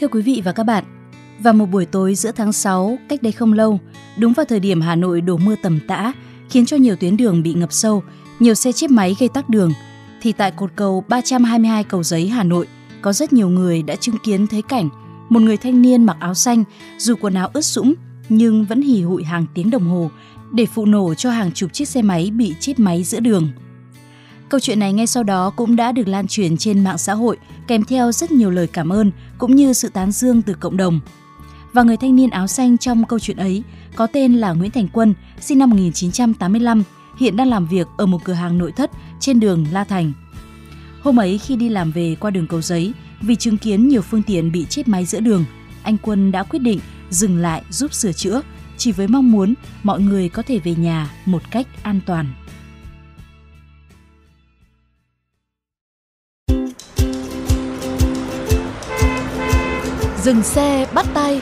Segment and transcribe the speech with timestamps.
[0.00, 0.84] Thưa quý vị và các bạn,
[1.38, 3.80] vào một buổi tối giữa tháng 6 cách đây không lâu,
[4.18, 6.12] đúng vào thời điểm Hà Nội đổ mưa tầm tã,
[6.50, 8.02] khiến cho nhiều tuyến đường bị ngập sâu,
[8.38, 9.72] nhiều xe chết máy gây tắc đường,
[10.22, 12.66] thì tại cột cầu 322 cầu giấy Hà Nội,
[13.02, 14.88] có rất nhiều người đã chứng kiến thấy cảnh
[15.28, 16.64] một người thanh niên mặc áo xanh,
[16.98, 17.94] dù quần áo ướt sũng
[18.28, 20.10] nhưng vẫn hì hụi hàng tiếng đồng hồ
[20.52, 23.48] để phụ nổ cho hàng chục chiếc xe máy bị chết máy giữa đường.
[24.48, 27.36] Câu chuyện này ngay sau đó cũng đã được lan truyền trên mạng xã hội
[27.66, 31.00] kèm theo rất nhiều lời cảm ơn cũng như sự tán dương từ cộng đồng.
[31.72, 33.62] Và người thanh niên áo xanh trong câu chuyện ấy
[33.96, 36.82] có tên là Nguyễn Thành Quân, sinh năm 1985,
[37.18, 40.12] hiện đang làm việc ở một cửa hàng nội thất trên đường La Thành.
[41.02, 44.22] Hôm ấy khi đi làm về qua đường cầu giấy, vì chứng kiến nhiều phương
[44.22, 45.44] tiện bị chết máy giữa đường,
[45.82, 48.42] anh Quân đã quyết định dừng lại giúp sửa chữa,
[48.76, 52.26] chỉ với mong muốn mọi người có thể về nhà một cách an toàn.
[60.26, 61.40] Dừng xe bắt tay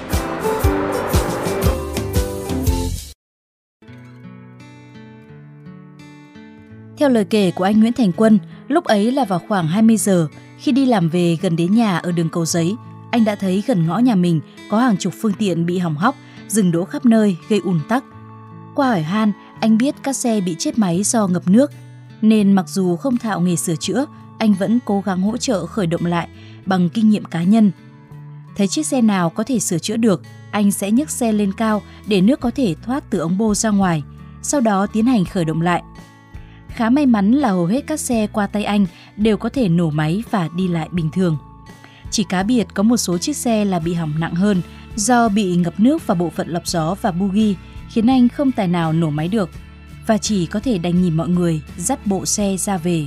[6.97, 10.29] Theo lời kể của anh Nguyễn Thành Quân, lúc ấy là vào khoảng 20 giờ,
[10.59, 12.75] khi đi làm về gần đến nhà ở đường cầu giấy,
[13.11, 14.41] anh đã thấy gần ngõ nhà mình
[14.71, 16.15] có hàng chục phương tiện bị hỏng hóc,
[16.49, 18.05] dừng đỗ khắp nơi gây ùn tắc.
[18.75, 21.71] Qua hỏi han, anh biết các xe bị chết máy do ngập nước,
[22.23, 24.07] nên mặc dù không thạo nghề sửa chữa,
[24.39, 26.29] anh vẫn cố gắng hỗ trợ khởi động lại
[26.67, 27.71] bằng kinh nghiệm cá nhân.
[28.57, 31.83] Thấy chiếc xe nào có thể sửa chữa được, anh sẽ nhấc xe lên cao
[32.07, 34.03] để nước có thể thoát từ ống bô ra ngoài,
[34.43, 35.83] sau đó tiến hành khởi động lại.
[36.69, 39.91] Khá may mắn là hầu hết các xe qua tay anh đều có thể nổ
[39.91, 41.39] máy và đi lại bình thường.
[42.11, 44.63] Chỉ cá biệt có một số chiếc xe là bị hỏng nặng hơn
[44.97, 47.55] do bị ngập nước vào bộ phận lọc gió và bugi
[47.89, 49.51] khiến anh không tài nào nổ máy được
[50.07, 53.07] và chỉ có thể đành nhìn mọi người dắt bộ xe ra về.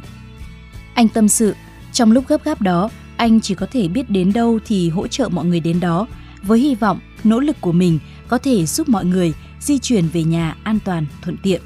[0.94, 1.56] Anh tâm sự,
[1.94, 5.30] trong lúc gấp gáp đó, anh chỉ có thể biết đến đâu thì hỗ trợ
[5.32, 6.08] mọi người đến đó,
[6.44, 10.24] với hy vọng nỗ lực của mình có thể giúp mọi người di chuyển về
[10.24, 11.62] nhà an toàn thuận tiện.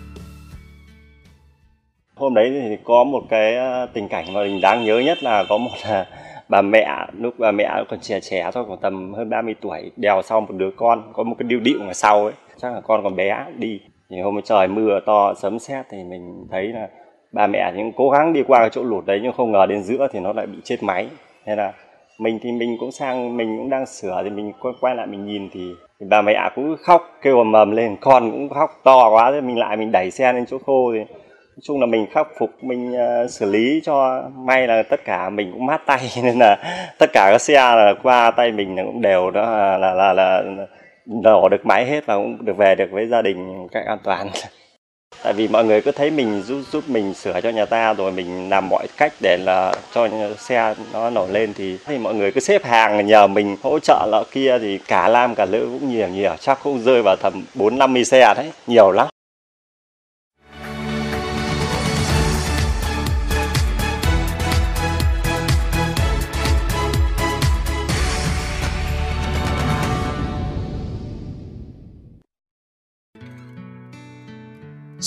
[2.16, 5.44] hôm đấy thì có một cái ờ, tình cảnh mà mình đáng nhớ nhất là
[5.50, 6.06] có một là
[6.50, 10.22] bà mẹ lúc bà mẹ còn trẻ trẻ thôi khoảng tầm hơn 30 tuổi đèo
[10.22, 12.34] sau một đứa con có một cái điệu điệu ở sau ấy.
[12.58, 13.80] Chắc là con còn bé đi.
[14.10, 16.88] Thì hôm ấy trời mưa to sấm sét thì mình thấy là
[17.32, 19.84] bà mẹ những cố gắng đi qua cái chỗ lụt đấy nhưng không ngờ đến
[19.84, 21.10] giữa thì nó lại bị chết máy
[21.46, 21.74] thế là
[22.20, 25.26] mình thì mình cũng sang mình cũng đang sửa thì mình quay, quay lại mình
[25.26, 29.10] nhìn thì, thì bà mẹ cũng khóc kêu ầm ầm lên con cũng khóc to
[29.10, 32.06] quá thì mình lại mình đẩy xe lên chỗ khô thì nói chung là mình
[32.12, 36.00] khắc phục mình uh, xử lý cho may là tất cả mình cũng mát tay
[36.24, 36.58] nên là
[37.00, 40.44] tất cả các xe là qua tay mình cũng đều đó là là là, là
[41.06, 43.98] đổ được máy hết và cũng được về được với gia đình một cách an
[44.04, 44.28] toàn
[45.24, 48.12] tại vì mọi người cứ thấy mình giúp giúp mình sửa cho nhà ta rồi
[48.12, 50.08] mình làm mọi cách để là cho
[50.40, 54.08] xe nó nổi lên thì thì mọi người cứ xếp hàng nhờ mình hỗ trợ
[54.12, 56.36] lọ kia thì cả lam cả nữ cũng nhiều nhiều.
[56.40, 59.08] Chắc cũng rơi vào tầm bốn năm mươi xe đấy, nhiều lắm.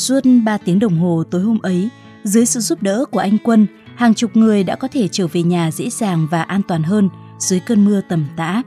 [0.05, 1.89] Suốt 3 tiếng đồng hồ tối hôm ấy,
[2.25, 3.67] dưới sự giúp đỡ của anh Quân,
[3.97, 7.09] hàng chục người đã có thể trở về nhà dễ dàng và an toàn hơn
[7.39, 8.63] dưới cơn mưa tầm tã.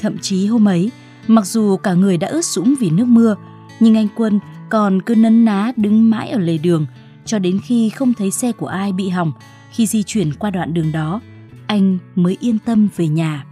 [0.00, 0.90] Thậm chí hôm ấy,
[1.26, 3.36] mặc dù cả người đã ướt sũng vì nước mưa,
[3.80, 4.40] nhưng anh Quân
[4.70, 6.86] còn cứ nấn ná đứng mãi ở lề đường
[7.24, 9.32] cho đến khi không thấy xe của ai bị hỏng
[9.70, 11.20] khi di chuyển qua đoạn đường đó,
[11.66, 13.44] anh mới yên tâm về nhà.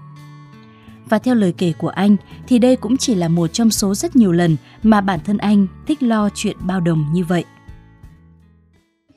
[1.12, 2.16] Và theo lời kể của anh,
[2.48, 5.66] thì đây cũng chỉ là một trong số rất nhiều lần mà bản thân anh
[5.86, 7.44] thích lo chuyện bao đồng như vậy.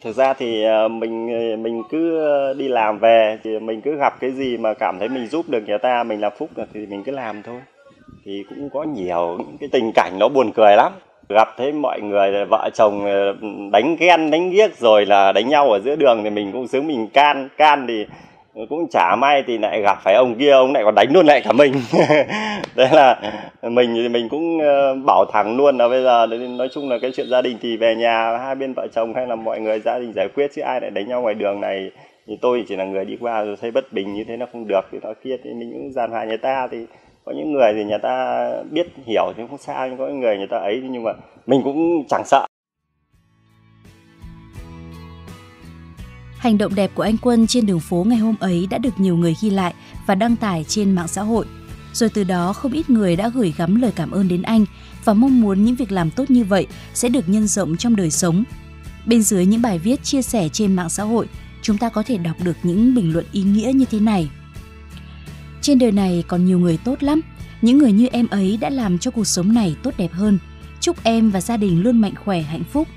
[0.03, 3.95] thực ra thì ờ, mình ờ, mình cứ ờ, đi làm về thì mình cứ
[3.95, 6.65] gặp cái gì mà cảm thấy mình giúp được người ta, mình làm phúc được
[6.73, 7.61] thì mình cứ làm thôi
[8.25, 10.91] thì cũng có nhiều những cái tình cảnh nó buồn cười lắm
[11.29, 13.05] gặp thấy mọi người vợ chồng
[13.71, 16.87] đánh ghen, đánh ghiếc rồi là đánh nhau ở giữa đường thì mình cũng sướng
[16.87, 18.05] mình can can thì
[18.69, 21.41] cũng chả may thì lại gặp phải ông kia, ông lại còn đánh luôn lại
[21.41, 21.73] cả mình.
[22.75, 23.19] Đấy là
[23.61, 27.11] mình thì mình cũng ờ, bảo thẳng luôn là bây giờ nói chung là cái
[27.15, 29.99] chuyện gia đình thì về nhà hai bên vợ chồng hay là mọi người gia
[29.99, 31.91] đình giải quyết chứ ai lại đánh nhau ngoài đường này.
[32.27, 34.67] Thì tôi chỉ là người đi qua rồi thấy bất bình như thế nó không
[34.67, 36.67] được, thì nói kia thì mình cũng giàn hòa người ta.
[36.71, 36.77] Thì
[37.25, 40.37] có những người thì người ta biết, hiểu thì không sao nhưng có những người
[40.37, 41.11] người ta ấy, nhưng mà
[41.45, 42.45] mình cũng chẳng sợ.
[46.45, 49.17] Hành động đẹp của anh Quân trên đường phố ngày hôm ấy đã được nhiều
[49.17, 49.73] người ghi lại
[50.05, 51.45] và đăng tải trên mạng xã hội.
[51.93, 54.65] Rồi từ đó không ít người đã gửi gắm lời cảm ơn đến anh
[55.05, 58.11] và mong muốn những việc làm tốt như vậy sẽ được nhân rộng trong đời
[58.11, 58.43] sống.
[59.05, 61.27] Bên dưới những bài viết chia sẻ trên mạng xã hội,
[61.61, 64.29] chúng ta có thể đọc được những bình luận ý nghĩa như thế này.
[65.61, 67.21] Trên đời này còn nhiều người tốt lắm,
[67.61, 70.39] những người như em ấy đã làm cho cuộc sống này tốt đẹp hơn.
[70.79, 72.87] Chúc em và gia đình luôn mạnh khỏe hạnh phúc.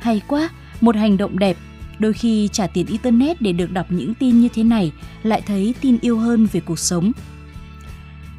[0.00, 0.48] Hay quá,
[0.80, 1.56] một hành động đẹp
[1.98, 5.74] Đôi khi trả tiền internet để được đọc những tin như thế này lại thấy
[5.80, 7.12] tin yêu hơn về cuộc sống.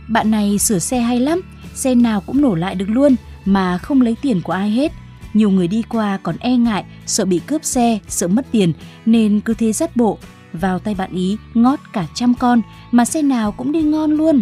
[0.08, 1.42] Bạn này sửa xe hay lắm,
[1.74, 3.16] xe nào cũng nổ lại được luôn
[3.46, 4.92] mà không lấy tiền của ai hết.
[5.34, 8.74] Nhiều người đi qua còn e ngại, sợ bị cướp xe, sợ mất tiền
[9.06, 10.18] nên cứ thế dắt bộ.
[10.54, 12.62] Vào tay bạn ý ngót cả trăm con
[12.92, 14.42] mà xe nào cũng đi ngon luôn.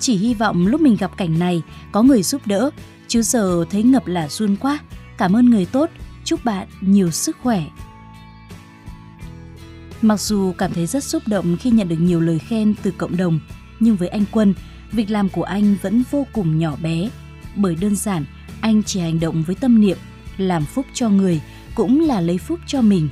[0.00, 1.62] Chỉ hy vọng lúc mình gặp cảnh này
[1.92, 2.70] có người giúp đỡ,
[3.08, 4.78] chứ giờ thấy ngập là run quá.
[5.18, 5.90] Cảm ơn người tốt,
[6.26, 7.64] chúc bạn nhiều sức khỏe.
[10.02, 13.16] Mặc dù cảm thấy rất xúc động khi nhận được nhiều lời khen từ cộng
[13.16, 13.40] đồng,
[13.80, 14.54] nhưng với anh Quân,
[14.92, 17.10] việc làm của anh vẫn vô cùng nhỏ bé.
[17.56, 18.24] Bởi đơn giản,
[18.60, 19.98] anh chỉ hành động với tâm niệm,
[20.36, 21.40] làm phúc cho người
[21.74, 23.08] cũng là lấy phúc cho mình.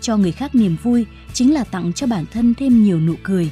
[0.00, 3.50] Cho người khác niềm vui chính là tặng cho bản thân thêm nhiều nụ cười.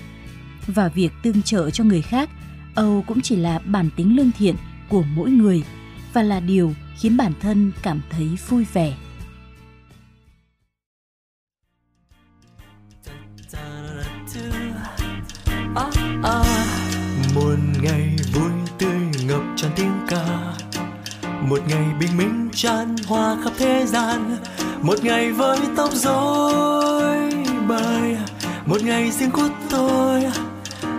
[0.67, 2.31] Và việc tương trợ cho người khác,
[2.75, 4.56] Âu cũng chỉ là bản tính lương thiện
[4.88, 5.64] của mỗi người
[6.12, 8.94] và là điều khiến bản thân cảm thấy vui vẻ.
[17.34, 20.25] Một ngày vui tươi ngập tràn tiếng ca.
[21.40, 24.37] Một ngày bình minh tràn hoa khắp thế gian.
[24.82, 27.32] Một ngày với tóc rối
[27.69, 28.16] bời.
[28.66, 30.25] Một ngày riêng của tôi.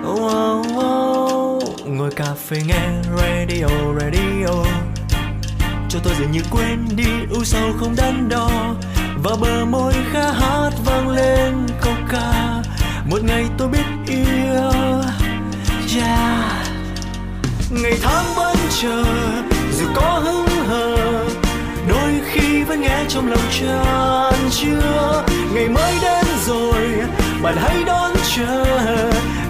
[0.04, 1.60] Wow, wow.
[1.86, 3.68] ngồi cà phê nghe radio
[4.00, 4.66] radio.
[5.90, 8.76] Cho tôi dường như quên đi u sầu không đắn đo
[9.24, 12.62] và bờ môi khá hát vang lên câu ca.
[13.10, 15.02] Một ngày tôi biết yêu
[15.98, 16.68] yeah.
[17.70, 19.04] ngày tháng vẫn chờ,
[19.80, 21.26] dù có hững hờ,
[21.90, 25.24] đôi khi vẫn nghe trong lòng tràn chưa
[25.54, 27.08] ngày mới đến rồi,
[27.44, 28.66] bạn hãy đón chờ.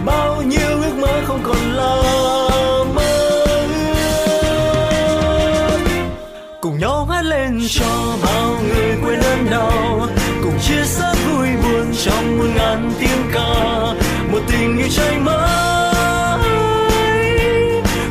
[0.05, 2.03] Bao nhiêu ước mơ không còn là
[2.95, 3.45] mơ
[6.61, 8.82] cùng nhau hát lên cho bao người
[14.97, 16.49] tình yêu mới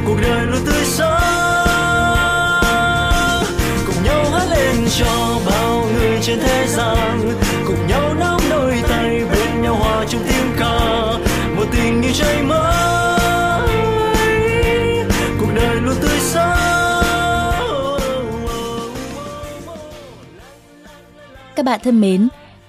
[0.06, 1.14] cuộc đời luôn tươi sáng.
[3.86, 7.32] Cùng nhau hát lên cho bao người trên thế gian.
[7.66, 10.78] Cùng nhau nắm đôi tay bên nhau hòa trong tiếng ca.
[11.56, 13.68] Một tình yêu cháy mới
[15.40, 16.58] cuộc đời luôn tươi sáng.
[21.56, 22.28] Các bạn thân mến,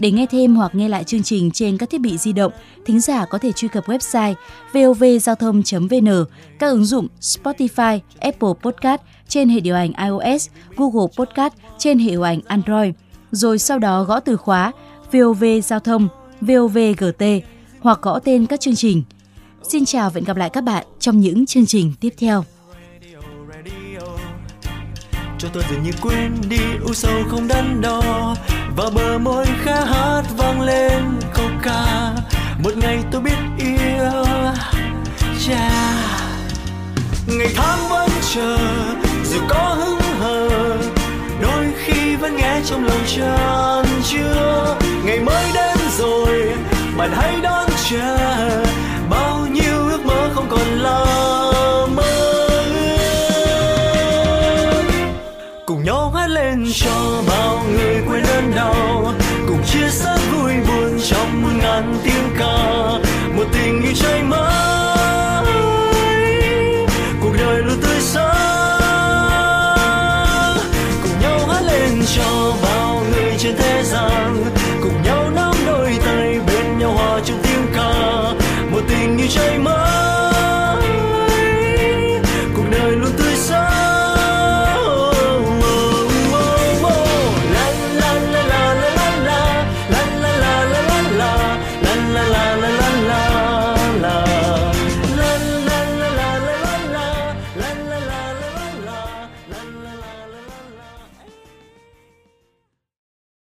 [0.00, 2.52] Để nghe thêm hoặc nghe lại chương trình trên các thiết bị di động,
[2.86, 4.34] thính giả có thể truy cập website
[4.72, 6.24] vovgiao thông.vn,
[6.58, 12.10] các ứng dụng Spotify, Apple Podcast trên hệ điều hành iOS, Google Podcast trên hệ
[12.10, 12.94] điều hành Android,
[13.30, 14.72] rồi sau đó gõ từ khóa
[15.12, 16.08] VOV Giao thông,
[16.40, 17.24] VOVGT
[17.80, 19.02] hoặc gõ tên các chương trình.
[19.62, 22.44] Xin chào và hẹn gặp lại các bạn trong những chương trình tiếp theo
[25.42, 28.34] cho tôi dường như quên đi u sầu không đắn đo.
[28.76, 31.02] Và bờ môi khẽ hát vang lên
[31.34, 32.12] câu ca.
[32.64, 34.24] Một ngày tôi biết yêu
[35.48, 35.72] yeah.
[37.26, 38.58] ngày tháng vẫn chờ,
[39.24, 40.48] dù có hững hờ,
[41.42, 44.79] đôi khi vẫn nghe trong lòng tràn chưa